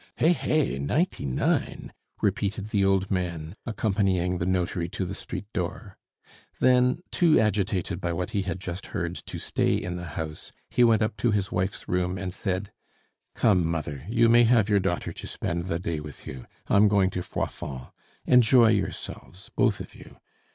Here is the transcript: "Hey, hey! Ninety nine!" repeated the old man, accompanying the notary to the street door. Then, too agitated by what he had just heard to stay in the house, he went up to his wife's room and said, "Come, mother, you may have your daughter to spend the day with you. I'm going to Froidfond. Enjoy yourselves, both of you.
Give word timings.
"Hey, 0.15 0.33
hey! 0.33 0.79
Ninety 0.79 1.27
nine!" 1.27 1.93
repeated 2.23 2.69
the 2.69 2.83
old 2.83 3.11
man, 3.11 3.55
accompanying 3.67 4.39
the 4.39 4.47
notary 4.47 4.89
to 4.89 5.05
the 5.05 5.13
street 5.13 5.45
door. 5.53 5.95
Then, 6.59 7.03
too 7.11 7.39
agitated 7.39 8.01
by 8.01 8.11
what 8.11 8.31
he 8.31 8.41
had 8.41 8.59
just 8.59 8.87
heard 8.97 9.13
to 9.27 9.37
stay 9.37 9.75
in 9.75 9.97
the 9.97 10.05
house, 10.17 10.51
he 10.71 10.83
went 10.83 11.03
up 11.03 11.15
to 11.17 11.29
his 11.29 11.51
wife's 11.51 11.87
room 11.87 12.17
and 12.17 12.33
said, 12.33 12.71
"Come, 13.35 13.63
mother, 13.63 14.03
you 14.09 14.27
may 14.27 14.45
have 14.45 14.69
your 14.69 14.79
daughter 14.79 15.13
to 15.13 15.27
spend 15.27 15.65
the 15.65 15.77
day 15.77 15.99
with 15.99 16.25
you. 16.25 16.47
I'm 16.65 16.87
going 16.87 17.11
to 17.11 17.21
Froidfond. 17.21 17.89
Enjoy 18.25 18.69
yourselves, 18.71 19.51
both 19.55 19.79
of 19.79 19.93
you. 19.93 20.15